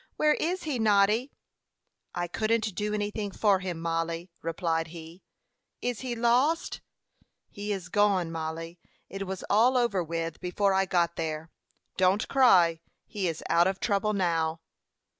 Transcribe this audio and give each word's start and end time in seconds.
"Where 0.15 0.33
is 0.33 0.63
he, 0.63 0.79
Noddy?" 0.79 1.31
"I 2.15 2.27
couldn't 2.27 2.73
do 2.73 2.91
anything 2.95 3.29
for 3.29 3.59
him, 3.59 3.79
Mollie," 3.79 4.31
replied 4.41 4.87
he. 4.87 5.21
"Is 5.79 5.99
he 5.99 6.15
lost?" 6.15 6.81
"He 7.51 7.71
is 7.71 7.87
gone, 7.87 8.31
Mollie; 8.31 8.79
and 9.11 9.21
it 9.21 9.25
was 9.25 9.43
all 9.47 9.77
over 9.77 10.03
with 10.03 10.37
him 10.37 10.39
before 10.41 10.73
I 10.73 10.85
got 10.85 11.17
there. 11.17 11.51
Don't 11.97 12.27
cry. 12.27 12.81
He 13.05 13.27
is 13.27 13.43
out 13.47 13.67
of 13.67 13.79
trouble 13.79 14.13
now." 14.13 14.61